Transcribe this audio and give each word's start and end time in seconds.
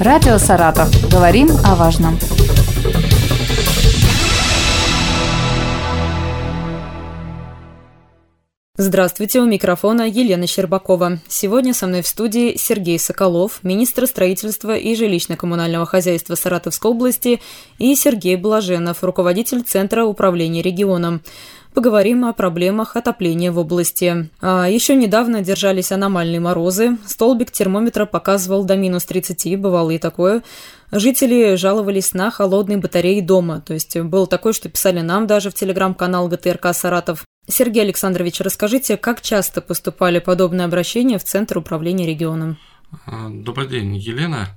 Радио 0.00 0.38
«Саратов». 0.38 0.88
Говорим 1.10 1.48
о 1.64 1.74
важном. 1.74 2.16
Здравствуйте, 8.76 9.40
у 9.40 9.44
микрофона 9.44 10.08
Елена 10.08 10.46
Щербакова. 10.46 11.18
Сегодня 11.26 11.74
со 11.74 11.88
мной 11.88 12.02
в 12.02 12.06
студии 12.06 12.56
Сергей 12.56 12.96
Соколов, 13.00 13.64
министр 13.64 14.06
строительства 14.06 14.76
и 14.76 14.94
жилищно-коммунального 14.94 15.84
хозяйства 15.84 16.36
Саратовской 16.36 16.92
области, 16.92 17.40
и 17.80 17.96
Сергей 17.96 18.36
Блаженов, 18.36 19.02
руководитель 19.02 19.62
Центра 19.62 20.04
управления 20.04 20.62
регионом 20.62 21.22
поговорим 21.74 22.24
о 22.24 22.32
проблемах 22.32 22.96
отопления 22.96 23.52
в 23.52 23.58
области. 23.58 24.28
А 24.40 24.66
еще 24.66 24.94
недавно 24.94 25.42
держались 25.42 25.92
аномальные 25.92 26.40
морозы. 26.40 26.98
Столбик 27.06 27.50
термометра 27.50 28.06
показывал 28.06 28.64
до 28.64 28.76
минус 28.76 29.04
30, 29.04 29.58
бывало 29.58 29.90
и 29.90 29.98
такое. 29.98 30.42
Жители 30.90 31.56
жаловались 31.56 32.14
на 32.14 32.30
холодные 32.30 32.78
батареи 32.78 33.20
дома. 33.20 33.60
То 33.60 33.74
есть 33.74 33.98
было 33.98 34.26
такое, 34.26 34.52
что 34.52 34.68
писали 34.68 35.00
нам 35.00 35.26
даже 35.26 35.50
в 35.50 35.54
телеграм-канал 35.54 36.28
ГТРК 36.28 36.72
«Саратов». 36.72 37.24
Сергей 37.46 37.82
Александрович, 37.82 38.40
расскажите, 38.40 38.96
как 38.96 39.22
часто 39.22 39.62
поступали 39.62 40.18
подобные 40.18 40.66
обращения 40.66 41.18
в 41.18 41.24
Центр 41.24 41.58
управления 41.58 42.06
регионом? 42.06 42.58
А, 43.06 43.28
добрый 43.30 43.68
день, 43.68 43.96
Елена. 43.96 44.48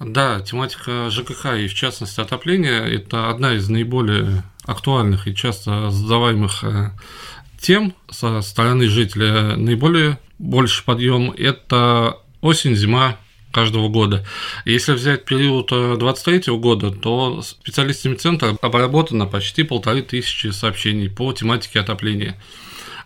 Да, 0.00 0.40
тематика 0.40 1.10
ЖКХ 1.10 1.56
и 1.58 1.68
в 1.68 1.74
частности 1.74 2.20
отопления– 2.20 2.84
это 2.86 3.30
одна 3.30 3.54
из 3.54 3.68
наиболее 3.68 4.42
актуальных 4.66 5.28
и 5.28 5.34
часто 5.34 5.90
задаваемых 5.90 6.64
э, 6.64 6.90
тем 7.60 7.94
со 8.10 8.42
стороны 8.42 8.88
жителя. 8.88 9.56
Наиболее 9.56 10.18
больше 10.38 10.84
подъем– 10.84 11.30
это 11.38 12.18
осень, 12.40 12.76
зима 12.76 13.16
каждого 13.52 13.88
года. 13.88 14.26
Если 14.66 14.92
взять 14.92 15.24
период 15.24 15.68
2023 15.68 16.42
э, 16.46 16.56
года, 16.58 16.90
то 16.90 17.40
специалистами 17.42 18.14
центра 18.14 18.56
обработано 18.60 19.26
почти 19.26 19.62
полторы 19.62 20.02
тысячи 20.02 20.48
сообщений 20.48 21.08
по 21.08 21.32
тематике 21.32 21.80
отопления. 21.80 22.36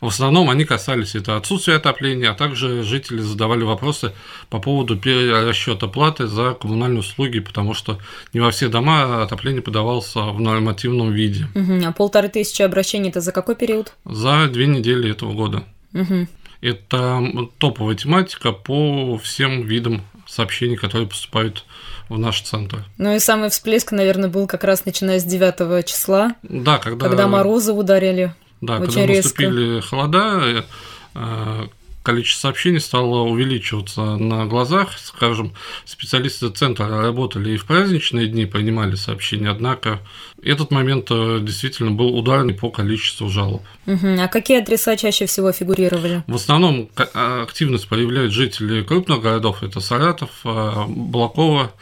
В 0.00 0.06
основном 0.06 0.48
они 0.48 0.64
касались 0.64 1.14
это 1.14 1.36
отсутствия 1.36 1.76
отопления, 1.76 2.30
а 2.30 2.34
также 2.34 2.82
жители 2.82 3.18
задавали 3.20 3.64
вопросы 3.64 4.12
по 4.48 4.58
поводу 4.58 4.96
перерасчета 4.96 5.88
платы 5.88 6.26
за 6.26 6.54
коммунальные 6.54 7.00
услуги, 7.00 7.40
потому 7.40 7.74
что 7.74 7.98
не 8.32 8.40
во 8.40 8.50
все 8.50 8.68
дома 8.68 9.22
отопление 9.22 9.62
подавался 9.62 10.20
в 10.20 10.40
нормативном 10.40 11.12
виде. 11.12 11.46
Угу. 11.54 11.84
А 11.86 11.92
полторы 11.92 12.28
тысячи 12.28 12.62
обращений 12.62 13.10
это 13.10 13.20
за 13.20 13.32
какой 13.32 13.56
период? 13.56 13.92
За 14.04 14.48
две 14.48 14.66
недели 14.66 15.10
этого 15.10 15.34
года. 15.34 15.64
Угу. 15.92 16.26
Это 16.62 17.22
топовая 17.58 17.96
тематика 17.96 18.52
по 18.52 19.18
всем 19.18 19.62
видам 19.62 20.02
сообщений, 20.26 20.76
которые 20.76 21.08
поступают 21.08 21.64
в 22.08 22.18
наш 22.18 22.40
центр. 22.42 22.84
Ну 22.98 23.14
и 23.14 23.18
самый 23.18 23.50
всплеск, 23.50 23.92
наверное, 23.92 24.28
был 24.28 24.46
как 24.46 24.64
раз 24.64 24.84
начиная 24.84 25.20
с 25.20 25.24
9 25.24 25.86
числа. 25.86 26.34
Да, 26.42 26.78
когда... 26.78 27.06
Когда 27.06 27.28
морозы 27.28 27.72
ударили. 27.72 28.34
Да, 28.61 28.75
Очень 28.77 28.86
когда 28.86 29.06
резко. 29.06 29.42
наступили 29.42 29.80
холода, 29.80 30.64
э, 31.14 31.66
количество 32.02 32.48
сообщений 32.48 32.80
стало 32.80 33.20
увеличиваться 33.20 34.16
на 34.16 34.46
глазах. 34.46 34.98
Скажем, 34.98 35.52
специалисты 35.84 36.48
центра 36.50 36.88
работали 36.88 37.50
и 37.50 37.56
в 37.56 37.66
праздничные 37.66 38.26
дни, 38.26 38.46
принимали 38.46 38.94
сообщения, 38.94 39.50
однако 39.50 40.00
этот 40.42 40.70
момент 40.70 41.08
э, 41.10 41.38
действительно 41.42 41.90
был 41.90 42.16
ударный 42.16 42.54
по 42.54 42.70
количеству 42.70 43.28
жалоб. 43.28 43.62
Угу. 43.86 44.16
А 44.20 44.28
какие 44.28 44.60
адреса 44.60 44.96
чаще 44.96 45.26
всего 45.26 45.52
фигурировали? 45.52 46.24
В 46.26 46.36
основном 46.36 46.88
а, 46.96 47.42
активность 47.42 47.88
проявляют 47.88 48.32
жители 48.32 48.82
крупных 48.82 49.20
городов. 49.20 49.62
Это 49.62 49.80
Саратов, 49.80 50.30
э, 50.44 50.84
Балакова, 50.88 51.72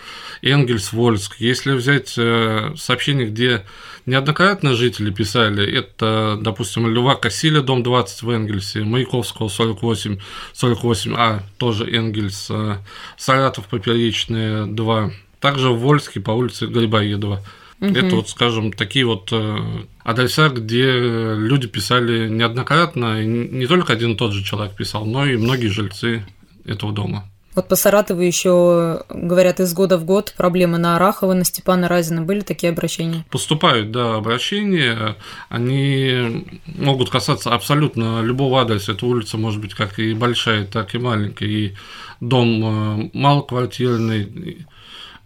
Энгельс, 0.43 0.93
Вольск. 0.93 1.37
Если 1.39 1.73
взять 1.73 2.09
сообщение, 2.09 3.27
где 3.27 3.65
Неоднократно 4.09 4.73
жители 4.73 5.11
писали, 5.11 5.71
это, 5.71 6.39
допустим, 6.41 6.89
Льва 6.89 7.15
Кассиля, 7.15 7.61
дом 7.61 7.83
20 7.83 8.23
в 8.23 8.31
Энгельсе, 8.31 8.83
Маяковского 8.83 9.49
48, 9.49 10.08
48А, 10.55 11.43
тоже 11.59 11.85
Энгельс, 11.85 12.49
э, 12.51 12.77
Саратов 13.17 13.67
Поперечные 13.67 14.67
2, 14.67 15.11
также 15.41 15.71
в 15.71 15.79
Вольске 15.79 16.21
по 16.21 16.33
улице 16.33 16.67
Грибоедова. 16.67 17.43
Угу. 17.81 17.95
Это 17.95 18.17
вот, 18.17 18.29
скажем, 18.29 18.73
такие 18.73 19.05
вот 19.05 19.29
э, 19.33 19.59
адреса, 20.03 20.49
где 20.49 20.91
люди 20.91 21.69
писали 21.69 22.29
неоднократно, 22.29 23.23
и 23.23 23.27
не 23.27 23.67
только 23.67 23.93
один 23.93 24.13
и 24.13 24.17
тот 24.17 24.33
же 24.33 24.43
человек 24.45 24.75
писал, 24.75 25.05
но 25.05 25.27
и 25.27 25.37
многие 25.37 25.69
жильцы 25.69 26.27
этого 26.65 26.93
дома. 26.93 27.31
Вот 27.59 27.67
по 27.67 27.75
Саратову 27.75 28.21
еще 28.21 29.03
говорят 29.09 29.59
из 29.59 29.75
года 29.75 29.99
в 29.99 30.05
год 30.05 30.33
проблемы 30.37 30.79
на 30.79 30.95
Арахова, 30.95 31.33
на 31.33 31.45
Степана 31.45 31.89
Разина. 31.89 32.23
Были 32.23 32.43
такие 32.43 32.71
обращения? 32.71 33.27
Поступают, 33.33 33.91
да, 33.91 34.15
обращения. 34.15 35.17
Они 35.49 36.47
могут 36.67 37.11
касаться 37.11 37.53
абсолютно 37.53 38.23
любого 38.23 38.61
адреса. 38.61 38.93
Эта 38.93 39.07
улица 39.07 39.39
может 39.39 39.61
быть 39.61 39.75
как 39.75 39.99
и 39.99 40.15
большая, 40.15 40.67
так 40.67 40.95
и 40.95 40.99
маленькая. 40.99 41.49
И 41.49 41.75
дом 42.21 42.63
э, 42.63 43.11
малоквартирный. 43.13 44.65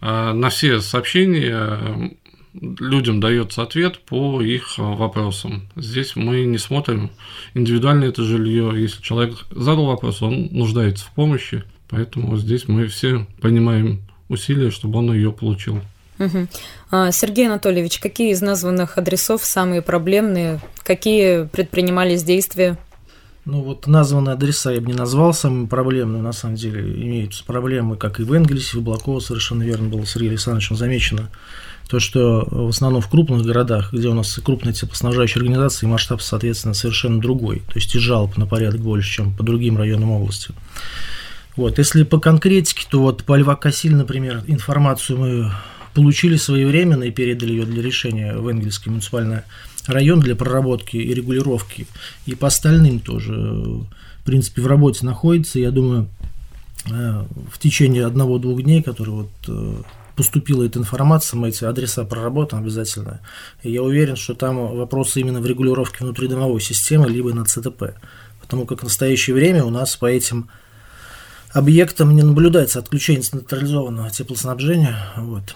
Э, 0.01 0.33
на 0.33 0.49
все 0.49 0.79
сообщения 0.81 2.15
людям 2.55 3.19
дается 3.19 3.61
ответ 3.61 3.99
по 3.99 4.41
их 4.41 4.79
вопросам. 4.79 5.69
Здесь 5.75 6.15
мы 6.15 6.45
не 6.45 6.57
смотрим 6.57 7.11
индивидуально 7.53 8.05
это 8.05 8.23
жилье. 8.23 8.71
Если 8.75 9.03
человек 9.03 9.35
задал 9.51 9.85
вопрос, 9.85 10.23
он 10.23 10.47
нуждается 10.51 11.05
в 11.05 11.11
помощи, 11.11 11.63
Поэтому 11.93 12.35
здесь 12.37 12.67
мы 12.67 12.87
все 12.87 13.27
понимаем 13.39 14.01
усилия, 14.27 14.71
чтобы 14.71 14.97
он 14.97 15.13
ее 15.13 15.31
получил. 15.31 15.79
Угу. 16.17 16.47
Сергей 17.11 17.45
Анатольевич, 17.45 17.99
какие 17.99 18.31
из 18.31 18.41
названных 18.41 18.97
адресов 18.97 19.45
самые 19.45 19.83
проблемные? 19.83 20.59
Какие 20.83 21.45
предпринимались 21.45 22.23
действия? 22.23 22.79
Ну 23.45 23.61
вот 23.61 23.85
названные 23.85 24.33
адреса 24.33 24.71
я 24.71 24.81
бы 24.81 24.87
не 24.87 24.93
назвал 24.93 25.35
самыми 25.35 25.67
проблемными, 25.67 26.21
на 26.21 26.31
самом 26.31 26.55
деле 26.55 26.81
имеются 26.81 27.43
проблемы, 27.43 27.95
как 27.95 28.19
и 28.19 28.23
в 28.23 28.33
Энгельсе, 28.33 28.77
в 28.77 28.81
Блаково, 28.81 29.19
совершенно 29.19 29.61
верно 29.61 29.89
было 29.89 30.03
Сергей 30.05 30.29
Александровичем 30.29 30.77
замечено, 30.77 31.29
то, 31.89 31.99
что 31.99 32.47
в 32.49 32.69
основном 32.69 33.01
в 33.01 33.09
крупных 33.09 33.43
городах, 33.43 33.93
где 33.93 34.07
у 34.07 34.15
нас 34.15 34.33
крупные 34.43 34.73
теплоснабжающие 34.73 35.41
организации, 35.41 35.85
масштаб, 35.85 36.21
соответственно, 36.21 36.73
совершенно 36.73 37.21
другой, 37.21 37.59
то 37.59 37.73
есть 37.75 37.93
и 37.93 37.99
жалоб 37.99 38.35
на 38.37 38.47
порядок 38.47 38.81
больше, 38.81 39.11
чем 39.11 39.35
по 39.35 39.43
другим 39.43 39.77
районам 39.77 40.09
области. 40.09 40.53
Вот, 41.55 41.77
если 41.77 42.03
по 42.03 42.19
конкретике, 42.19 42.85
то 42.89 43.01
вот 43.01 43.23
по 43.23 43.35
Льва 43.35 43.55
Кассиль, 43.55 43.95
например, 43.95 44.43
информацию 44.47 45.19
мы 45.19 45.51
получили 45.93 46.35
своевременно 46.35 47.03
и 47.03 47.11
передали 47.11 47.51
ее 47.51 47.65
для 47.65 47.81
решения 47.81 48.33
в 48.33 48.47
Энгельский 48.47 48.89
муниципальный 48.89 49.41
район 49.87 50.19
для 50.19 50.35
проработки 50.35 50.97
и 50.97 51.13
регулировки. 51.13 51.87
И 52.25 52.35
по 52.35 52.47
остальным 52.47 52.99
тоже, 52.99 53.33
в 53.33 54.23
принципе, 54.25 54.61
в 54.61 54.67
работе 54.67 55.05
находится. 55.05 55.59
Я 55.59 55.71
думаю, 55.71 56.09
э, 56.89 57.23
в 57.51 57.59
течение 57.59 58.05
одного-двух 58.05 58.63
дней, 58.63 58.81
которые 58.81 59.15
вот 59.15 59.31
э, 59.47 59.75
поступила 60.15 60.63
эта 60.63 60.79
информация, 60.79 61.37
мы 61.37 61.49
эти 61.49 61.63
адреса 61.63 62.03
проработаем 62.05 62.63
обязательно. 62.63 63.19
И 63.61 63.71
я 63.71 63.83
уверен, 63.83 64.15
что 64.15 64.33
там 64.33 64.75
вопросы 64.75 65.19
именно 65.19 65.41
в 65.41 65.45
регулировке 65.45 66.03
внутридомовой 66.03 66.61
системы, 66.61 67.09
либо 67.09 67.33
на 67.33 67.45
ЦТП. 67.45 67.95
Потому 68.41 68.65
как 68.65 68.79
в 68.79 68.83
настоящее 68.83 69.35
время 69.35 69.63
у 69.63 69.69
нас 69.69 69.95
по 69.95 70.05
этим 70.05 70.49
объектом 71.53 72.15
не 72.15 72.23
наблюдается 72.23 72.79
отключение 72.79 73.23
централизованного 73.23 74.09
теплоснабжения. 74.09 74.97
Вот. 75.15 75.55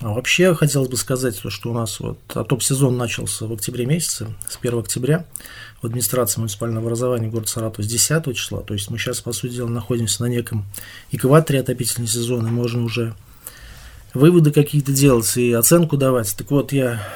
А 0.00 0.14
вообще 0.14 0.54
хотелось 0.54 0.88
бы 0.88 0.96
сказать, 0.96 1.38
что 1.48 1.70
у 1.70 1.74
нас 1.74 2.00
вот 2.00 2.18
топ-сезон 2.26 2.96
начался 2.96 3.44
в 3.44 3.52
октябре 3.52 3.84
месяце, 3.84 4.28
с 4.48 4.56
1 4.58 4.78
октября 4.78 5.26
в 5.82 5.86
администрации 5.86 6.40
муниципального 6.40 6.86
образования 6.86 7.28
города 7.28 7.50
Саратов 7.50 7.84
с 7.84 7.88
10 7.88 8.34
числа. 8.34 8.62
То 8.62 8.72
есть 8.72 8.90
мы 8.90 8.98
сейчас, 8.98 9.20
по 9.20 9.32
сути 9.32 9.56
дела, 9.56 9.68
находимся 9.68 10.22
на 10.22 10.26
неком 10.28 10.64
экваторе 11.10 11.60
отопительного 11.60 12.10
сезона, 12.10 12.48
и 12.48 12.50
можно 12.50 12.82
уже 12.82 13.14
выводы 14.14 14.52
какие-то 14.52 14.92
делать 14.92 15.36
и 15.36 15.52
оценку 15.52 15.98
давать. 15.98 16.34
Так 16.34 16.50
вот, 16.50 16.72
я 16.72 17.06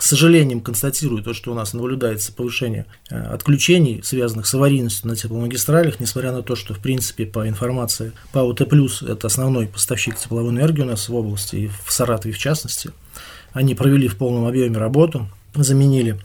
с 0.00 0.06
сожалением 0.06 0.62
констатирую 0.62 1.22
то, 1.22 1.34
что 1.34 1.52
у 1.52 1.54
нас 1.54 1.74
наблюдается 1.74 2.32
повышение 2.32 2.86
э, 3.10 3.20
отключений, 3.20 4.00
связанных 4.02 4.46
с 4.46 4.54
аварийностью 4.54 5.08
на 5.08 5.14
тепломагистралях, 5.14 6.00
несмотря 6.00 6.32
на 6.32 6.42
то, 6.42 6.56
что, 6.56 6.72
в 6.72 6.78
принципе, 6.78 7.26
по 7.26 7.46
информации 7.46 8.12
ПАО 8.32 8.54
Т+, 8.54 8.64
это 8.64 9.26
основной 9.26 9.66
поставщик 9.66 10.16
тепловой 10.16 10.52
энергии 10.52 10.80
у 10.80 10.86
нас 10.86 11.08
в 11.08 11.14
области, 11.14 11.56
и 11.56 11.70
в 11.84 11.92
Саратове 11.92 12.32
в 12.32 12.38
частности. 12.38 12.90
Они 13.52 13.74
провели 13.74 14.08
в 14.08 14.16
полном 14.16 14.46
объеме 14.46 14.78
работу, 14.78 15.28
заменили 15.54 16.18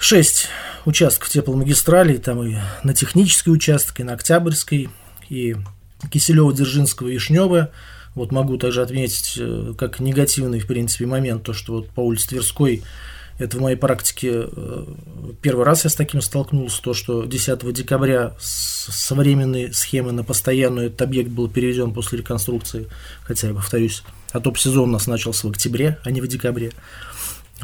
6 0.00 0.48
участков 0.84 1.28
тепломагистралей, 1.28 2.18
там 2.18 2.42
и 2.42 2.56
на 2.82 2.92
технический 2.92 3.50
участок, 3.50 4.00
и 4.00 4.02
на 4.02 4.14
Октябрьской, 4.14 4.88
и 5.28 5.54
Киселево-Дзержинского, 6.10 7.12
и 7.12 7.18
Шнёва, 7.18 7.70
вот 8.16 8.32
могу 8.32 8.56
также 8.56 8.82
отметить 8.82 9.34
э, 9.38 9.74
как 9.78 10.00
негативный, 10.00 10.58
в 10.58 10.66
принципе, 10.66 11.06
момент, 11.06 11.44
то, 11.44 11.52
что 11.52 11.74
вот 11.74 11.90
по 11.90 12.00
улице 12.00 12.30
Тверской 12.30 12.82
Это 13.38 13.58
в 13.58 13.60
моей 13.60 13.76
практике 13.76 14.46
э, 14.46 14.84
первый 15.42 15.66
раз 15.66 15.84
я 15.84 15.90
с 15.90 15.94
таким 15.94 16.22
столкнулся, 16.22 16.82
то, 16.82 16.94
что 16.94 17.26
10 17.26 17.72
декабря 17.74 18.34
с 18.40 18.86
современной 18.90 19.72
схемы 19.74 20.12
на 20.12 20.24
постоянную 20.24 20.86
этот 20.86 21.02
объект 21.02 21.28
был 21.28 21.48
переведен 21.48 21.92
после 21.92 22.18
реконструкции, 22.18 22.88
хотя, 23.22 23.48
я 23.48 23.54
повторюсь, 23.54 24.02
а 24.32 24.40
топ-сезон 24.40 24.88
у 24.88 24.92
нас 24.92 25.06
начался 25.06 25.46
в 25.46 25.50
октябре, 25.50 25.98
а 26.02 26.10
не 26.10 26.22
в 26.22 26.26
декабре. 26.26 26.72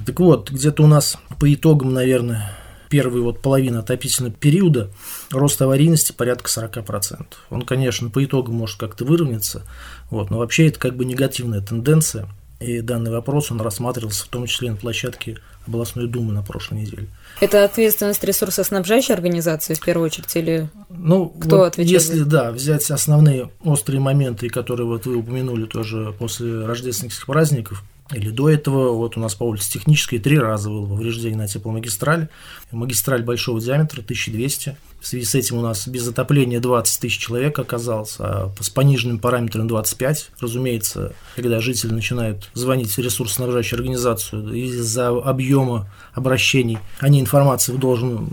Так 0.04 0.20
вот, 0.20 0.50
где-то 0.50 0.84
у 0.84 0.86
нас 0.86 1.16
по 1.40 1.52
итогам, 1.52 1.94
наверное, 1.94 2.54
первой 2.92 3.22
вот 3.22 3.40
половины 3.40 3.78
отопительного 3.78 4.34
периода 4.34 4.90
рост 5.30 5.62
аварийности 5.62 6.12
порядка 6.12 6.50
40%. 6.50 7.24
Он, 7.48 7.62
конечно, 7.62 8.10
по 8.10 8.22
итогам 8.22 8.56
может 8.56 8.78
как-то 8.78 9.06
выровняться, 9.06 9.62
вот, 10.10 10.28
но 10.28 10.36
вообще 10.36 10.66
это 10.66 10.78
как 10.78 10.94
бы 10.94 11.06
негативная 11.06 11.62
тенденция, 11.62 12.28
и 12.60 12.82
данный 12.82 13.10
вопрос 13.10 13.50
он 13.50 13.62
рассматривался 13.62 14.26
в 14.26 14.28
том 14.28 14.44
числе 14.44 14.72
на 14.72 14.76
площадке 14.76 15.38
областной 15.66 16.06
думы 16.06 16.34
на 16.34 16.42
прошлой 16.42 16.82
неделе. 16.82 17.08
Это 17.40 17.64
ответственность 17.64 18.22
ресурсоснабжающей 18.24 19.14
организации 19.14 19.72
в 19.72 19.80
первую 19.80 20.06
очередь 20.06 20.36
или 20.36 20.68
ну, 20.90 21.30
кто 21.30 21.58
вот 21.58 21.68
отвечает? 21.68 22.02
Если, 22.02 22.22
да, 22.24 22.52
взять 22.52 22.90
основные 22.90 23.50
острые 23.64 24.00
моменты, 24.00 24.50
которые 24.50 24.86
вот 24.86 25.06
вы 25.06 25.16
упомянули 25.16 25.64
тоже 25.64 26.14
после 26.18 26.66
рождественских 26.66 27.24
праздников, 27.24 27.82
или 28.14 28.30
до 28.30 28.48
этого 28.48 28.92
вот 28.92 29.16
у 29.16 29.20
нас 29.20 29.34
по 29.34 29.44
улице 29.44 29.70
Технической 29.72 30.18
три 30.18 30.38
раза 30.38 30.68
было 30.68 30.86
повреждение 30.86 31.38
на 31.38 31.48
тепломагистраль. 31.48 32.28
Магистраль 32.70 33.22
большого 33.22 33.60
диаметра 33.60 34.00
1200. 34.00 34.76
В 35.02 35.06
связи 35.06 35.24
с 35.24 35.34
этим 35.34 35.58
у 35.58 35.62
нас 35.62 35.88
без 35.88 36.06
отопления 36.06 36.60
20 36.60 37.00
тысяч 37.00 37.18
человек 37.18 37.58
оказалось, 37.58 38.14
а 38.20 38.52
с 38.60 38.70
пониженным 38.70 39.18
параметром 39.18 39.66
25. 39.66 40.30
Разумеется, 40.38 41.12
когда 41.34 41.58
жители 41.58 41.92
начинают 41.92 42.48
звонить 42.54 42.92
в 42.92 42.98
ресурсоснабжающую 42.98 43.78
организацию 43.78 44.54
из-за 44.54 45.08
объема 45.08 45.90
обращений, 46.14 46.78
они 47.00 47.20
информацию 47.20 47.78
должен 47.78 48.28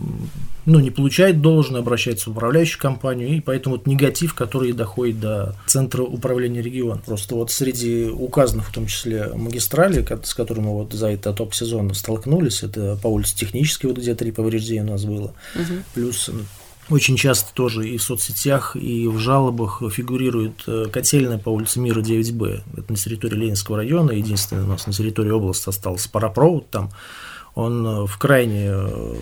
ну, 0.69 0.80
не 0.80 0.92
получает 0.92 1.42
должное, 1.42 1.81
обращается 1.81 2.30
в 2.30 2.33
управляющую 2.33 2.80
компанию, 2.80 3.30
и 3.30 3.39
поэтому 3.39 3.77
вот 3.77 3.88
негатив, 3.88 4.36
который 4.36 4.71
доходит 4.71 5.19
до 5.19 5.56
центра 5.66 6.04
управления 6.04 6.62
региона. 6.62 7.01
Просто 7.04 7.33
вот 7.33 7.51
среди 7.51 8.06
указанных, 8.06 8.68
в 8.68 8.74
том 8.74 8.86
числе 8.86 9.31
магистрали, 9.33 10.06
с 10.24 10.33
которыми 10.36 10.66
мы 10.66 10.74
вот 10.74 10.94
за 10.94 11.07
это 11.07 11.33
топ-сезон 11.33 11.95
столкнулись, 11.95 12.62
это 12.62 12.98
по 13.01 13.07
улице 13.07 13.36
Технической, 13.36 13.89
вот 13.89 14.00
где 14.00 14.13
три 14.13 14.31
повреждения 14.31 14.83
у 14.83 14.92
нас 14.92 15.06
было, 15.06 15.33
угу. 15.56 15.74
плюс 15.95 16.30
очень 16.90 17.16
часто 17.16 17.54
тоже 17.54 17.88
и 17.88 17.98
в 17.98 18.04
соцсетях, 18.04 18.76
и 18.76 19.08
в 19.08 19.18
жалобах 19.20 19.82
фигурирует 19.92 20.64
э, 20.68 20.86
котельная 20.92 21.38
по 21.38 21.50
улице 21.50 21.80
Мира 21.80 22.02
9Б. 22.02 22.62
Это 22.78 22.92
на 22.92 22.98
территории 22.98 23.36
Ленинского 23.36 23.78
района. 23.78 24.12
Единственное, 24.12 24.64
у 24.64 24.68
нас 24.68 24.88
на 24.88 24.94
территории 24.94 25.32
области 25.32 25.70
остался 25.70 26.10
паропровод 26.10 26.70
там 26.70 26.92
он 27.56 27.86
э, 27.86 28.06
в 28.06 28.18
крайне 28.18 28.68
э, 28.70 29.16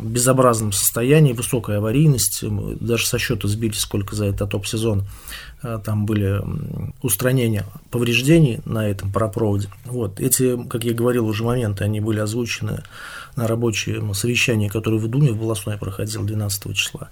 безобразном 0.00 0.72
состоянии, 0.72 1.32
высокая 1.32 1.78
аварийность, 1.78 2.42
мы 2.42 2.74
даже 2.74 3.06
со 3.06 3.18
счета 3.18 3.48
сбили, 3.48 3.74
сколько 3.74 4.14
за 4.14 4.26
этот 4.26 4.50
топ-сезон 4.50 5.04
там 5.84 6.06
были 6.06 6.40
устранения 7.02 7.66
повреждений 7.90 8.60
на 8.64 8.88
этом 8.88 9.10
паропроводе. 9.10 9.68
Вот. 9.86 10.20
Эти, 10.20 10.56
как 10.68 10.84
я 10.84 10.94
говорил 10.94 11.26
уже 11.26 11.42
моменты, 11.42 11.82
они 11.82 12.00
были 12.00 12.20
озвучены 12.20 12.84
на 13.38 13.46
рабочем 13.46 14.12
совещании, 14.14 14.68
которое 14.68 14.98
в 14.98 15.08
Думе 15.08 15.32
в 15.32 15.38
Волосной 15.38 15.78
проходил 15.78 16.24
12 16.24 16.74
числа. 16.76 17.08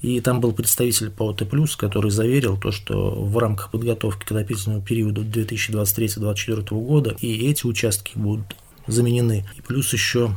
И 0.00 0.20
там 0.20 0.40
был 0.40 0.52
представитель 0.52 1.10
по 1.10 1.28
ОТ+, 1.28 1.42
который 1.76 2.10
заверил 2.10 2.58
то, 2.58 2.72
что 2.72 3.10
в 3.10 3.36
рамках 3.38 3.70
подготовки 3.70 4.24
к 4.24 4.32
отопительному 4.32 4.82
периоду 4.82 5.22
2023-2024 5.22 6.68
года 6.80 7.14
и 7.20 7.48
эти 7.48 7.66
участки 7.66 8.12
будут 8.14 8.56
заменены. 8.86 9.46
И 9.58 9.60
плюс 9.60 9.92
еще 9.92 10.30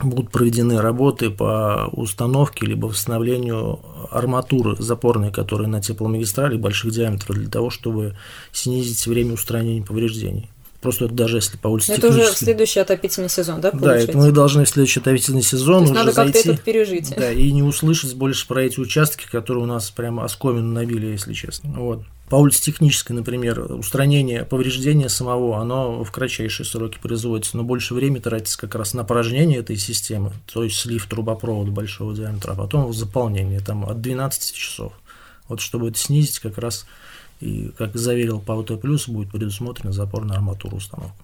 будут 0.00 0.30
проведены 0.30 0.80
работы 0.80 1.30
по 1.30 1.88
установке 1.92 2.66
либо 2.66 2.86
восстановлению 2.86 3.80
арматуры 4.10 4.76
запорной, 4.78 5.32
которая 5.32 5.68
на 5.68 5.80
тепломагистрали 5.80 6.56
больших 6.56 6.92
диаметров, 6.92 7.36
для 7.36 7.48
того, 7.48 7.70
чтобы 7.70 8.16
снизить 8.52 9.06
время 9.06 9.34
устранения 9.34 9.84
повреждений. 9.84 10.50
Просто 10.84 11.08
даже 11.08 11.38
если 11.38 11.56
по 11.56 11.68
улице 11.68 11.94
Это 11.94 12.08
уже 12.08 12.30
в 12.30 12.36
следующий 12.36 12.78
отопительный 12.78 13.30
сезон, 13.30 13.62
да, 13.62 13.70
получается? 13.70 14.06
Да, 14.06 14.12
это 14.12 14.18
мы 14.18 14.32
должны 14.32 14.66
в 14.66 14.68
следующий 14.68 15.00
отопительный 15.00 15.40
сезон 15.40 15.78
То 15.78 15.84
уже 15.84 15.94
надо 15.94 16.12
зайти. 16.12 16.32
как-то 16.34 16.50
это 16.52 16.62
пережить. 16.62 17.14
Да, 17.16 17.32
и 17.32 17.50
не 17.52 17.62
услышать 17.62 18.14
больше 18.14 18.46
про 18.46 18.64
эти 18.64 18.78
участки, 18.78 19.26
которые 19.26 19.62
у 19.64 19.66
нас 19.66 19.88
прямо 19.88 20.26
оскомину 20.26 20.70
набили, 20.74 21.06
если 21.06 21.32
честно. 21.32 21.70
Вот. 21.70 22.02
По 22.28 22.36
улице 22.36 22.60
Технической, 22.60 23.16
например, 23.16 23.60
устранение 23.72 24.44
повреждения 24.44 25.08
самого, 25.08 25.58
оно 25.58 26.04
в 26.04 26.12
кратчайшие 26.12 26.66
сроки 26.66 26.98
производится, 27.00 27.56
но 27.56 27.62
больше 27.62 27.94
времени 27.94 28.20
тратится 28.20 28.58
как 28.58 28.74
раз 28.74 28.92
на 28.92 29.04
порожнение 29.04 29.60
этой 29.60 29.78
системы, 29.78 30.32
то 30.52 30.64
есть 30.64 30.76
слив 30.76 31.06
трубопровода 31.06 31.70
большого 31.70 32.14
диаметра, 32.14 32.52
а 32.52 32.56
потом 32.56 32.92
заполнение 32.92 33.60
там 33.60 33.86
от 33.86 34.02
12 34.02 34.52
часов. 34.54 34.92
Вот 35.48 35.62
чтобы 35.62 35.88
это 35.88 35.98
снизить, 35.98 36.40
как 36.40 36.58
раз 36.58 36.84
и, 37.40 37.70
как 37.76 37.96
заверил 37.96 38.40
ПАУТ+, 38.40 38.70
будет 39.08 39.30
предусмотрена 39.30 39.92
запорная 39.92 40.36
арматура 40.36 40.76
установка. 40.76 41.16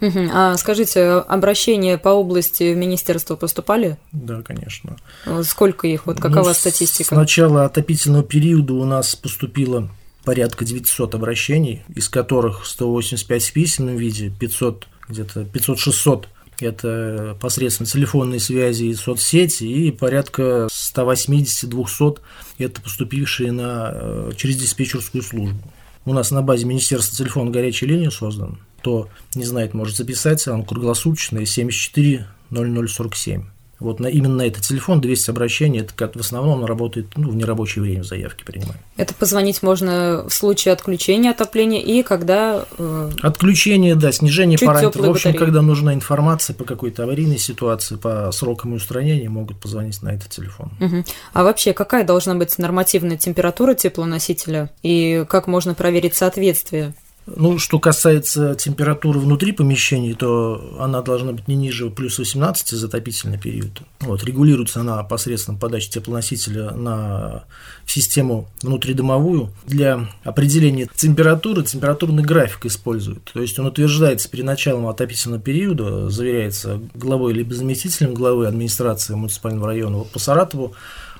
Угу. 0.00 0.28
А 0.32 0.56
скажите, 0.56 1.04
обращения 1.04 1.96
по 1.96 2.10
области 2.10 2.74
в 2.74 2.76
министерство 2.76 3.36
поступали? 3.36 3.96
Да, 4.12 4.42
конечно. 4.42 4.96
Сколько 5.42 5.86
их? 5.86 6.06
Вот 6.06 6.20
какова 6.20 6.48
ну, 6.48 6.54
статистика? 6.54 7.14
С 7.14 7.16
начала 7.16 7.64
отопительного 7.64 8.22
периода 8.22 8.74
у 8.74 8.84
нас 8.84 9.16
поступило 9.16 9.88
порядка 10.24 10.64
900 10.64 11.14
обращений, 11.14 11.82
из 11.94 12.08
которых 12.08 12.66
185 12.66 13.44
в 13.44 13.52
письменном 13.52 13.96
виде, 13.96 14.30
500, 14.30 14.86
где-то 15.08 15.42
500-600 15.42 16.26
это 16.60 17.36
посредством 17.40 17.86
телефонной 17.86 18.40
связи 18.40 18.84
и 18.84 18.94
соцсети, 18.94 19.64
и 19.64 19.90
порядка 19.90 20.68
180-200 20.96 22.18
это 22.58 22.80
поступившие 22.80 23.52
на, 23.52 23.90
э, 23.92 24.32
через 24.36 24.56
диспетчерскую 24.56 25.22
службу. 25.22 25.58
У 26.04 26.12
нас 26.12 26.30
на 26.30 26.42
базе 26.42 26.66
Министерства 26.66 27.16
телефон 27.16 27.50
горячей 27.50 27.86
линии 27.86 28.08
создан. 28.08 28.58
Кто 28.78 29.08
не 29.34 29.44
знает, 29.44 29.74
может 29.74 29.96
записать, 29.96 30.46
он 30.46 30.64
круглосуточный 30.64 31.46
74 31.46 32.28
0047. 32.50 33.44
Вот 33.78 34.00
на, 34.00 34.06
именно 34.06 34.36
на 34.36 34.42
этот 34.42 34.62
телефон 34.62 35.00
200 35.00 35.30
обращений, 35.30 35.80
это 35.80 35.92
как 35.94 36.16
в 36.16 36.20
основном 36.20 36.62
он 36.62 36.64
работает 36.64 37.08
ну, 37.16 37.30
в 37.30 37.36
нерабочее 37.36 37.82
время 37.82 38.02
заявки 38.02 38.42
принимаем. 38.42 38.80
Это 38.96 39.12
позвонить 39.14 39.62
можно 39.62 40.24
в 40.26 40.32
случае 40.32 40.72
отключения 40.72 41.32
отопления 41.32 41.80
и 41.80 42.02
когда... 42.02 42.64
Э, 42.78 43.10
Отключение, 43.20 43.94
да, 43.94 44.12
снижение 44.12 44.58
параметров. 44.58 45.06
В 45.06 45.10
общем, 45.10 45.32
батареи. 45.32 45.46
когда 45.46 45.62
нужна 45.62 45.92
информация 45.92 46.54
по 46.54 46.64
какой-то 46.64 47.02
аварийной 47.02 47.38
ситуации, 47.38 47.96
по 47.96 48.30
срокам 48.32 48.72
устранения, 48.72 49.28
могут 49.28 49.60
позвонить 49.60 50.02
на 50.02 50.08
этот 50.08 50.30
телефон. 50.30 50.70
Угу. 50.80 51.04
А 51.34 51.44
вообще, 51.44 51.74
какая 51.74 52.04
должна 52.04 52.34
быть 52.34 52.56
нормативная 52.58 53.18
температура 53.18 53.74
теплоносителя 53.74 54.70
и 54.82 55.26
как 55.28 55.46
можно 55.46 55.74
проверить 55.74 56.14
соответствие 56.14 56.94
ну, 57.26 57.58
что 57.58 57.80
касается 57.80 58.54
температуры 58.54 59.18
внутри 59.18 59.50
помещений, 59.50 60.14
то 60.14 60.76
она 60.78 61.02
должна 61.02 61.32
быть 61.32 61.48
не 61.48 61.56
ниже 61.56 61.90
плюс 61.90 62.18
18 62.18 62.68
за 62.68 62.86
отопительный 62.86 63.38
период. 63.38 63.82
Вот, 64.00 64.22
регулируется 64.22 64.80
она 64.80 65.02
посредством 65.02 65.58
подачи 65.58 65.90
теплоносителя 65.90 66.70
на 66.70 67.44
систему 67.84 68.48
внутридомовую. 68.62 69.50
Для 69.66 70.08
определения 70.22 70.88
температуры 70.94 71.64
температурный 71.64 72.22
график 72.22 72.66
используют. 72.66 73.32
То 73.34 73.42
есть 73.42 73.58
он 73.58 73.66
утверждается 73.66 74.30
перед 74.30 74.44
началом 74.44 74.86
отопительного 74.86 75.42
периода, 75.42 76.08
заверяется 76.08 76.80
главой 76.94 77.32
либо 77.32 77.54
заместителем 77.54 78.14
главы 78.14 78.46
администрации 78.46 79.14
муниципального 79.14 79.66
района. 79.66 79.98
Вот 79.98 80.10
по 80.10 80.20
Саратову 80.20 80.74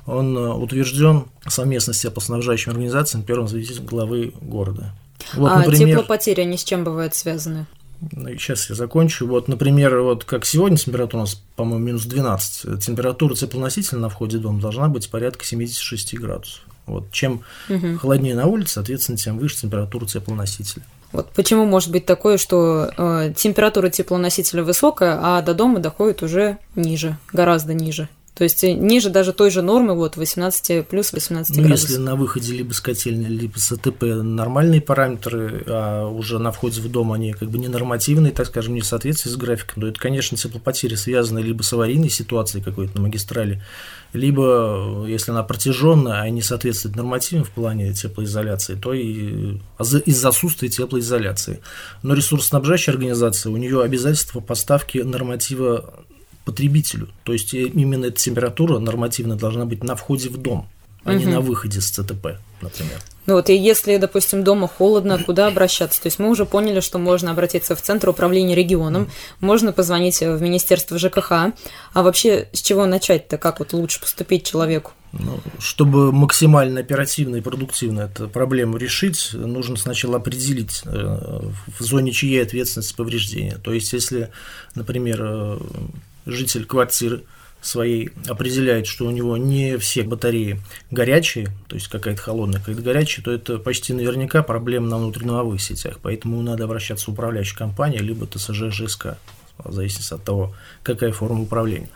он 0.06 0.36
утвержден 0.36 1.24
совместно 1.48 1.92
с 1.92 2.00
теплоснабжающими 2.00 2.70
организациями 2.70 3.24
первым 3.24 3.48
заместителем 3.48 3.86
главы 3.86 4.32
города. 4.40 4.94
Вот, 5.34 5.50
а 5.50 5.58
например, 5.58 5.88
теплопотери, 5.88 6.42
они 6.42 6.56
с 6.56 6.64
чем 6.64 6.84
бывают 6.84 7.14
связаны? 7.14 7.66
Сейчас 8.12 8.68
я 8.68 8.74
закончу. 8.74 9.26
Вот, 9.26 9.48
например, 9.48 10.00
вот 10.00 10.24
как 10.24 10.44
сегодня 10.44 10.76
температура 10.76 11.20
у 11.20 11.22
нас, 11.22 11.40
по-моему, 11.56 11.84
минус 11.84 12.04
12. 12.04 12.84
Температура 12.84 13.34
теплоносителя 13.34 13.98
на 13.98 14.08
входе 14.08 14.38
в 14.38 14.42
дом 14.42 14.60
должна 14.60 14.88
быть 14.88 15.10
порядка 15.10 15.44
76 15.44 16.14
градусов. 16.18 16.62
Вот. 16.86 17.10
Чем 17.10 17.42
угу. 17.68 17.98
холоднее 17.98 18.34
на 18.34 18.46
улице, 18.46 18.74
соответственно, 18.74 19.18
тем 19.18 19.38
выше 19.38 19.56
температура 19.62 20.06
теплоносителя. 20.06 20.84
Вот 21.12 21.30
почему 21.30 21.64
может 21.64 21.90
быть 21.90 22.04
такое, 22.04 22.36
что 22.36 22.90
э, 22.96 23.32
температура 23.34 23.88
теплоносителя 23.88 24.62
высокая, 24.62 25.18
а 25.22 25.40
до 25.40 25.54
дома 25.54 25.78
доходит 25.78 26.22
уже 26.22 26.58
ниже, 26.74 27.16
гораздо 27.32 27.74
ниже? 27.74 28.08
То 28.36 28.44
есть 28.44 28.62
э, 28.64 28.74
ниже 28.74 29.08
даже 29.08 29.32
той 29.32 29.50
же 29.50 29.62
нормы, 29.62 29.94
вот 29.94 30.16
18 30.16 30.86
плюс 30.86 31.12
18 31.14 31.56
ну, 31.56 31.62
градусов. 31.62 31.88
Если 31.88 32.00
на 32.00 32.16
выходе 32.16 32.52
либо 32.52 32.74
с 32.74 32.80
котельни, 32.80 33.26
либо 33.28 33.58
с 33.58 33.72
АТП 33.72 34.02
нормальные 34.02 34.82
параметры, 34.82 35.64
а 35.66 36.06
уже 36.06 36.38
на 36.38 36.52
входе 36.52 36.82
в 36.82 36.90
дом 36.90 37.12
они 37.12 37.32
как 37.32 37.48
бы 37.50 37.56
ненормативные, 37.58 38.32
так 38.32 38.48
скажем, 38.48 38.74
не 38.74 38.82
в 38.82 38.86
соответствии 38.86 39.30
с 39.30 39.36
графиком, 39.36 39.80
то 39.80 39.88
это, 39.88 39.98
конечно, 39.98 40.36
теплопотери 40.36 40.96
связаны 40.96 41.38
либо 41.38 41.62
с 41.62 41.72
аварийной 41.72 42.10
ситуацией 42.10 42.62
какой-то 42.62 42.96
на 42.96 43.04
магистрали, 43.04 43.62
либо, 44.12 45.06
э, 45.06 45.10
если 45.10 45.30
она 45.30 45.42
протяженная, 45.42 46.20
а 46.20 46.28
не 46.28 46.42
соответствует 46.42 46.94
нормативам 46.94 47.44
в 47.44 47.50
плане 47.50 47.94
теплоизоляции, 47.94 48.74
то 48.74 48.92
и 48.92 49.60
из-за 50.04 50.28
отсутствия 50.28 50.68
теплоизоляции. 50.68 51.60
Но 52.02 52.12
ресурсоснабжающая 52.12 52.92
организация, 52.92 53.50
у 53.50 53.56
нее 53.56 53.82
обязательство 53.82 54.40
поставки 54.40 54.98
норматива 54.98 56.04
потребителю. 56.46 57.08
То 57.24 57.34
есть 57.34 57.52
э, 57.52 57.64
именно 57.64 58.06
эта 58.06 58.18
температура 58.18 58.78
нормативно 58.78 59.36
должна 59.36 59.66
быть 59.66 59.84
на 59.84 59.96
входе 59.96 60.30
в 60.30 60.38
дом, 60.38 60.68
а 61.04 61.10
угу. 61.10 61.18
не 61.18 61.26
на 61.26 61.40
выходе 61.40 61.80
с 61.82 61.90
ЦТП, 61.90 62.38
например. 62.62 63.02
Ну 63.26 63.34
вот, 63.34 63.50
и 63.50 63.56
если, 63.56 63.96
допустим, 63.96 64.44
дома 64.44 64.68
холодно, 64.68 65.18
куда 65.18 65.48
обращаться? 65.48 66.00
То 66.00 66.06
есть 66.06 66.20
мы 66.20 66.30
уже 66.30 66.46
поняли, 66.46 66.78
что 66.78 66.98
можно 66.98 67.32
обратиться 67.32 67.74
в 67.74 67.82
Центр 67.82 68.08
управления 68.08 68.54
регионом, 68.54 69.10
можно 69.40 69.72
позвонить 69.72 70.20
в 70.20 70.40
Министерство 70.40 70.96
ЖКХ. 70.96 71.32
А 71.32 71.52
вообще, 71.94 72.48
с 72.52 72.62
чего 72.62 72.86
начать-то? 72.86 73.36
Как 73.36 73.58
вот 73.58 73.72
лучше 73.72 74.00
поступить 74.00 74.46
человеку? 74.46 74.92
Ну, 75.12 75.40
чтобы 75.58 76.12
максимально 76.12 76.80
оперативно 76.80 77.36
и 77.36 77.40
продуктивно 77.40 78.02
эту 78.02 78.28
проблему 78.28 78.76
решить, 78.76 79.30
нужно 79.32 79.76
сначала 79.76 80.16
определить, 80.18 80.82
э, 80.84 80.90
в 81.78 81.82
зоне 81.82 82.12
чьей 82.12 82.42
ответственности 82.42 82.94
повреждения. 82.94 83.58
То 83.62 83.72
есть, 83.72 83.92
если, 83.92 84.30
например, 84.74 85.20
э, 85.22 85.58
житель 86.26 86.66
квартиры 86.66 87.22
своей 87.60 88.10
определяет, 88.28 88.86
что 88.86 89.06
у 89.06 89.10
него 89.10 89.36
не 89.36 89.76
все 89.78 90.02
батареи 90.02 90.60
горячие, 90.90 91.48
то 91.68 91.74
есть 91.74 91.88
какая-то 91.88 92.20
холодная, 92.20 92.60
какая-то 92.60 92.82
горячая, 92.82 93.24
то 93.24 93.32
это 93.32 93.58
почти 93.58 93.92
наверняка 93.92 94.42
проблема 94.42 94.88
на 94.88 94.98
внутренних 94.98 95.60
сетях. 95.60 95.98
Поэтому 96.02 96.40
надо 96.42 96.64
обращаться 96.64 97.06
в 97.06 97.14
управляющую 97.14 97.58
компанию, 97.58 98.02
либо 98.02 98.26
ТСЖ 98.26 98.70
ЖСК, 98.70 99.18
в 99.58 99.72
зависимости 99.72 100.14
от 100.14 100.22
того, 100.22 100.54
какая 100.82 101.12
форма 101.12 101.42
управления. 101.42 101.88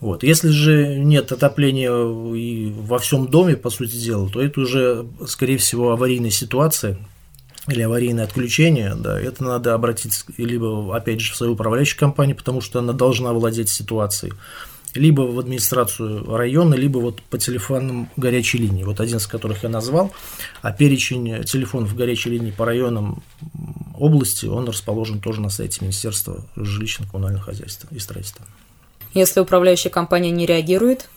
Вот. 0.00 0.22
Если 0.22 0.48
же 0.48 0.96
нет 0.98 1.30
отопления 1.30 1.90
и 2.34 2.72
во 2.72 2.98
всем 2.98 3.28
доме, 3.28 3.56
по 3.56 3.68
сути 3.70 3.96
дела, 3.96 4.28
то 4.30 4.40
это 4.40 4.60
уже, 4.60 5.06
скорее 5.26 5.58
всего, 5.58 5.92
аварийная 5.92 6.30
ситуация, 6.30 6.98
или 7.68 7.82
аварийное 7.82 8.24
отключение, 8.24 8.94
да, 8.94 9.20
это 9.20 9.44
надо 9.44 9.74
обратиться 9.74 10.24
либо, 10.38 10.96
опять 10.96 11.20
же, 11.20 11.32
в 11.32 11.36
свою 11.36 11.52
управляющую 11.52 11.98
компанию, 11.98 12.36
потому 12.36 12.60
что 12.60 12.78
она 12.78 12.92
должна 12.92 13.32
владеть 13.32 13.68
ситуацией, 13.68 14.32
либо 14.94 15.22
в 15.22 15.38
администрацию 15.38 16.36
района, 16.36 16.74
либо 16.74 16.98
вот 16.98 17.22
по 17.22 17.38
телефонам 17.38 18.10
горячей 18.16 18.58
линии, 18.58 18.82
вот 18.82 19.00
один 19.00 19.18
из 19.18 19.26
которых 19.26 19.62
я 19.62 19.68
назвал, 19.68 20.12
а 20.62 20.72
перечень 20.72 21.44
телефонов 21.44 21.94
горячей 21.94 22.30
линии 22.30 22.50
по 22.50 22.64
районам 22.64 23.22
области, 23.96 24.46
он 24.46 24.66
расположен 24.66 25.20
тоже 25.20 25.40
на 25.40 25.50
сайте 25.50 25.78
Министерства 25.82 26.44
жилищно-коммунального 26.56 27.42
хозяйства 27.42 27.88
и 27.92 27.98
строительства. 27.98 28.44
Если 29.12 29.40
управляющая 29.40 29.90
компания 29.90 30.30
не 30.30 30.46
реагирует, 30.46 31.08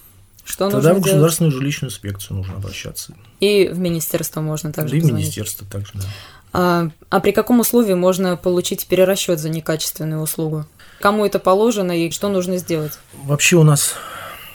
что 0.45 0.69
Тогда 0.69 0.89
нужно 0.89 1.01
в 1.01 1.03
государственную 1.03 1.51
делать? 1.51 1.61
жилищную 1.61 1.91
инспекцию 1.91 2.37
нужно 2.37 2.55
обращаться. 2.55 3.15
И 3.39 3.69
в 3.71 3.79
министерство 3.79 4.41
можно 4.41 4.71
также 4.71 4.91
Да, 4.93 4.97
и 4.97 5.01
в 5.01 5.13
министерство 5.13 5.65
также, 5.67 5.93
да. 5.95 6.03
А, 6.53 6.89
а 7.09 7.19
при 7.19 7.31
каком 7.31 7.59
условии 7.59 7.93
можно 7.93 8.37
получить 8.37 8.85
перерасчет 8.87 9.39
за 9.39 9.49
некачественную 9.49 10.21
услугу? 10.21 10.65
Кому 10.99 11.25
это 11.25 11.39
положено 11.39 11.91
и 11.91 12.11
что 12.11 12.29
нужно 12.29 12.57
сделать? 12.57 12.93
Вообще 13.23 13.57
у 13.57 13.63
нас 13.63 13.95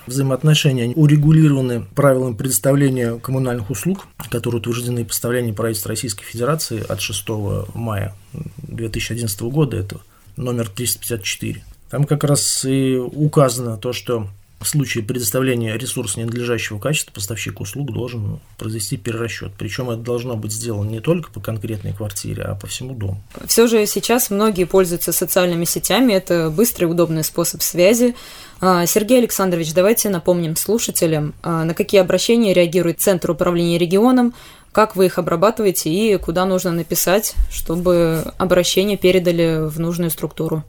взаимоотношения 0.07 0.93
урегулированы 0.95 1.83
правилами 1.95 2.35
предоставления 2.35 3.19
коммунальных 3.19 3.71
услуг, 3.71 4.07
которые 4.31 4.61
утверждены 4.61 5.05
постановлением 5.05 5.55
правительства 5.55 5.91
Российской 5.91 6.25
Федерации 6.25 6.85
от 6.89 7.01
6 7.01 7.29
мая 7.75 8.15
2011 8.59 9.41
года, 9.43 9.77
это 9.77 10.01
номер 10.37 10.69
354. 10.69 11.63
Там 11.91 12.05
как 12.05 12.25
раз 12.25 12.65
и 12.65 12.97
указано 12.97 13.77
то, 13.77 13.93
что 13.93 14.29
в 14.61 14.67
случае 14.67 15.05
предоставления 15.05 15.77
ресурса 15.77 16.19
ненадлежащего 16.19 16.79
качества 16.79 17.13
поставщик 17.13 17.61
услуг 17.61 17.93
должен 17.93 18.41
произвести 18.57 18.97
перерасчет. 18.97 19.53
Причем 19.57 19.91
это 19.91 20.03
должно 20.03 20.37
быть 20.37 20.53
сделано 20.53 20.89
не 20.89 21.01
только 21.01 21.31
по 21.31 21.41
конкретной 21.41 21.93
квартире, 21.93 22.43
а 22.43 22.55
по 22.57 22.67
всему 22.67 22.95
дому. 22.95 23.23
Все 23.47 23.69
же 23.69 23.87
сейчас 23.87 24.31
многие 24.31 24.65
пользуются 24.65 25.13
социальными 25.13 25.65
сетями. 25.65 26.13
Это 26.13 26.51
быстрый 26.51 26.87
удобный 26.87 27.23
способ 27.23 27.63
связи. 27.63 28.17
А, 28.61 28.85
Сергей 28.87 29.19
Александрович, 29.19 29.73
давайте 29.73 30.09
напомним 30.09 30.57
слушателям, 30.57 31.35
а, 31.43 31.65
на 31.65 31.75
какие 31.75 32.01
обращения 32.01 32.53
реагирует 32.53 33.01
Центр 33.01 33.31
управления 33.31 33.79
регионом, 33.79 34.35
как 34.73 34.97
вы 34.97 35.07
их 35.07 35.19
обрабатываете 35.19 35.91
и 35.91 36.17
куда 36.19 36.45
нужно 36.45 36.73
написать, 36.73 37.35
чтобы 37.51 38.33
обращение 38.39 38.97
передали 38.97 39.69
в 39.69 39.79
нужную 39.79 40.11
структуру. 40.11 40.65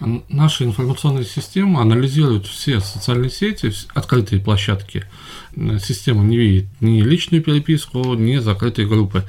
Наша 0.00 0.64
информационная 0.64 1.24
система 1.24 1.80
анализирует 1.80 2.46
все 2.46 2.80
социальные 2.80 3.30
сети, 3.30 3.72
открытые 3.94 4.42
площадки. 4.42 5.04
Система 5.80 6.22
не 6.22 6.36
видит 6.36 6.66
ни 6.80 7.00
личную 7.00 7.42
переписку, 7.42 8.14
ни 8.14 8.36
закрытые 8.36 8.86
группы. 8.86 9.24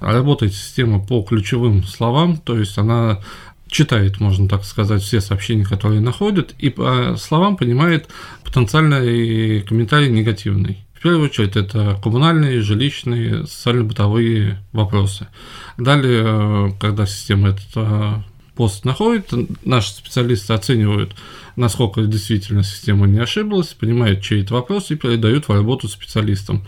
Работает 0.00 0.54
система 0.54 0.98
по 0.98 1.22
ключевым 1.22 1.84
словам, 1.84 2.36
то 2.36 2.58
есть 2.58 2.78
она 2.78 3.20
читает, 3.68 4.18
можно 4.18 4.48
так 4.48 4.64
сказать, 4.64 5.02
все 5.02 5.20
сообщения, 5.20 5.64
которые 5.64 6.00
находит, 6.00 6.54
и 6.58 6.70
по 6.70 7.16
словам 7.16 7.56
понимает 7.56 8.08
потенциальный 8.44 9.60
комментарий 9.62 10.08
негативный. 10.08 10.84
В 10.94 11.00
первую 11.00 11.26
очередь 11.26 11.54
это 11.54 11.96
коммунальные, 12.02 12.60
жилищные, 12.60 13.46
социально-бытовые 13.46 14.58
вопросы. 14.72 15.28
Далее, 15.76 16.76
когда 16.80 17.06
система 17.06 17.50
это 17.50 18.24
пост 18.58 18.84
находит, 18.84 19.32
наши 19.64 19.90
специалисты 19.90 20.52
оценивают, 20.52 21.14
насколько 21.54 22.02
действительно 22.02 22.64
система 22.64 23.06
не 23.06 23.20
ошиблась, 23.20 23.68
понимают, 23.68 24.20
чей 24.20 24.42
это 24.42 24.54
вопрос 24.54 24.90
и 24.90 24.96
передают 24.96 25.46
в 25.46 25.52
работу 25.52 25.86
специалистам. 25.86 26.64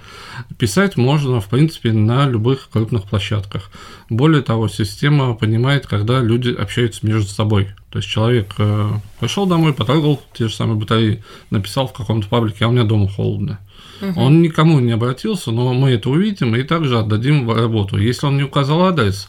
Писать 0.56 0.96
можно, 0.96 1.40
в 1.40 1.48
принципе, 1.48 1.92
на 1.92 2.28
любых 2.28 2.68
крупных 2.70 3.06
площадках. 3.06 3.72
Более 4.08 4.42
того, 4.42 4.68
система 4.68 5.34
понимает, 5.34 5.88
когда 5.88 6.20
люди 6.20 6.50
общаются 6.50 7.04
между 7.04 7.28
собой. 7.28 7.70
То 7.90 7.98
есть 7.98 8.08
человек 8.08 8.54
э, 8.58 8.90
пришел 9.18 9.46
домой, 9.46 9.74
потрогал 9.74 10.22
те 10.32 10.46
же 10.46 10.54
самые 10.54 10.76
батареи, 10.76 11.24
написал 11.50 11.88
в 11.88 11.92
каком-то 11.92 12.28
паблике, 12.28 12.66
а 12.66 12.68
у 12.68 12.70
меня 12.70 12.84
дома 12.84 13.08
холодно. 13.08 13.58
Угу. 14.00 14.20
Он 14.20 14.42
никому 14.42 14.78
не 14.78 14.92
обратился, 14.92 15.50
но 15.50 15.74
мы 15.74 15.90
это 15.90 16.08
увидим 16.08 16.54
и 16.54 16.62
также 16.62 17.00
отдадим 17.00 17.48
в 17.48 17.52
работу. 17.52 17.96
Если 17.96 18.26
он 18.26 18.36
не 18.36 18.44
указал 18.44 18.84
адрес, 18.84 19.28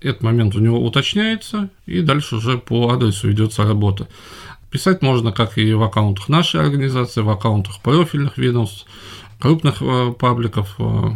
этот 0.00 0.22
момент 0.22 0.54
у 0.54 0.60
него 0.60 0.84
уточняется, 0.84 1.70
и 1.86 2.00
дальше 2.00 2.36
уже 2.36 2.58
по 2.58 2.90
адресу 2.90 3.28
ведется 3.28 3.64
работа. 3.64 4.08
Писать 4.70 5.02
можно 5.02 5.32
как 5.32 5.56
и 5.58 5.72
в 5.72 5.82
аккаунтах 5.82 6.28
нашей 6.28 6.60
организации, 6.60 7.22
в 7.22 7.30
аккаунтах 7.30 7.80
профильных 7.80 8.36
ведомств, 8.38 8.86
крупных 9.38 9.80
э, 9.80 10.12
пабликов 10.18 10.74
э, 10.78 11.10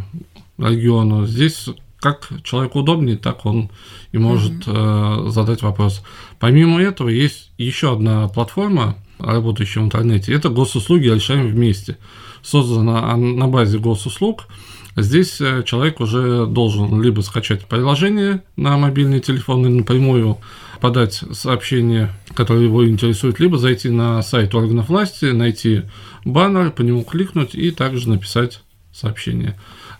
региона. 0.58 1.26
Здесь 1.26 1.68
как 2.00 2.30
человеку 2.42 2.80
удобнее, 2.80 3.16
так 3.16 3.46
он 3.46 3.70
и 4.10 4.18
может 4.18 4.66
mm-hmm. 4.66 5.30
задать 5.30 5.62
вопрос. 5.62 6.02
Помимо 6.40 6.82
этого, 6.82 7.08
есть 7.08 7.52
еще 7.58 7.92
одна 7.92 8.26
платформа, 8.26 8.96
работающая 9.20 9.80
в 9.80 9.84
интернете. 9.84 10.34
Это 10.34 10.48
госуслуги 10.48 11.06
решаем 11.06 11.48
вместе. 11.48 11.98
Создана 12.42 13.16
на 13.16 13.46
базе 13.46 13.78
госуслуг. 13.78 14.46
Здесь 14.96 15.40
э, 15.40 15.62
человек 15.64 16.00
уже 16.00 16.46
должен 16.46 17.00
либо 17.00 17.22
скачать 17.22 17.64
приложение 17.66 18.42
на 18.56 18.76
мобильный 18.76 19.20
телефон 19.20 19.66
и 19.66 19.70
напрямую 19.70 20.38
подать 20.80 21.22
сообщение, 21.32 22.10
которое 22.34 22.64
его 22.64 22.86
интересует, 22.86 23.40
либо 23.40 23.56
зайти 23.56 23.88
на 23.88 24.20
сайт 24.22 24.54
органов 24.54 24.88
власти, 24.88 25.26
найти 25.26 25.82
баннер, 26.24 26.72
по 26.72 26.82
нему 26.82 27.04
кликнуть 27.04 27.54
и 27.54 27.70
также 27.70 28.08
написать 28.08 28.62
сообщение. 28.92 29.58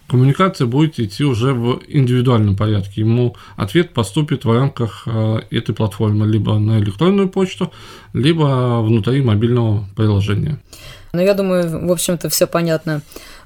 Коммуникация 0.08 0.66
будет 0.66 1.00
идти 1.00 1.24
уже 1.24 1.54
в 1.54 1.80
индивидуальном 1.88 2.54
порядке. 2.54 3.00
Ему 3.00 3.34
ответ 3.56 3.94
поступит 3.94 4.44
в 4.44 4.52
рамках 4.52 5.04
э, 5.06 5.40
этой 5.50 5.74
платформы 5.74 6.26
либо 6.26 6.58
на 6.58 6.78
электронную 6.80 7.30
почту, 7.30 7.72
либо 8.12 8.82
внутри 8.82 9.22
мобильного 9.22 9.88
приложения. 9.96 10.58
Ну, 11.14 11.20
я 11.20 11.34
думаю, 11.34 11.86
в 11.86 11.92
общем-то, 11.92 12.28
все 12.28 12.46
понятно. 12.46 13.02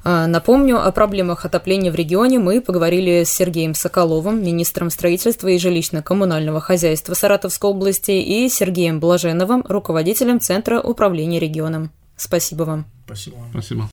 А, 0.08 0.28
напомню, 0.28 0.86
о 0.86 0.92
проблемах 0.92 1.44
отопления 1.46 1.90
в 1.90 1.96
регионе 1.96 2.38
мы 2.38 2.60
поговорили 2.60 3.24
с 3.24 3.30
Сергеем 3.30 3.74
Соколовым, 3.74 4.40
министром 4.40 4.88
строительства 4.88 5.48
и 5.48 5.56
жилищно-коммунального 5.56 6.60
хозяйства 6.60 7.14
Саратовской 7.14 7.70
области, 7.70 8.12
и 8.12 8.48
Сергеем 8.48 9.00
Блаженовым, 9.00 9.64
руководителем 9.68 10.38
Центра 10.38 10.80
управления 10.80 11.40
регионом. 11.40 11.90
Спасибо 12.16 12.62
вам. 12.62 12.86
Спасибо. 13.04 13.36
Спасибо. 13.50 13.90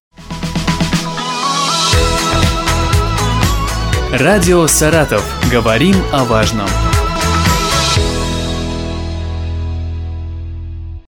Радио 4.12 4.68
«Саратов». 4.68 5.26
Говорим 5.52 5.96
о 6.12 6.26
важном. 6.26 6.70